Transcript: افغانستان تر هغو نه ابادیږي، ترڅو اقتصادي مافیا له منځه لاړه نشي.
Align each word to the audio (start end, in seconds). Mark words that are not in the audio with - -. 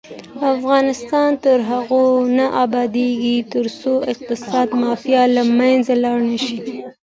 افغانستان 0.53 1.29
تر 1.43 1.57
هغو 1.71 2.05
نه 2.37 2.45
ابادیږي، 2.63 3.37
ترڅو 3.53 3.93
اقتصادي 4.11 4.75
مافیا 4.81 5.21
له 5.35 5.43
منځه 5.57 5.93
لاړه 6.03 6.23
نشي. 6.31 6.57